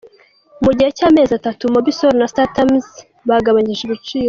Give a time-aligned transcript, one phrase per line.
[0.63, 2.87] Mu gihe cy’amezi atatu, Mobisol na Star Times
[3.29, 4.19] bagabanyije ibiciro.